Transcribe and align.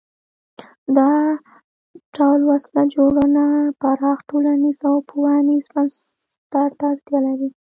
دا 0.97 1.11
ډول 2.15 2.41
وسله 2.51 2.83
جوړونه 2.95 3.43
پراخ 3.81 4.17
ټولنیز 4.29 4.77
او 4.89 4.95
پوهنیز 5.09 5.65
بستر 5.75 6.69
ته 6.77 6.83
اړتیا 6.91 7.19
لري. 7.27 7.49